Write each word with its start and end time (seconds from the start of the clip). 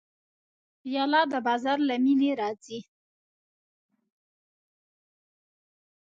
پیاله 0.81 1.21
د 1.31 1.33
بازار 1.47 1.77
له 1.89 1.95
مینې 2.03 2.31
راځي. 2.41 2.79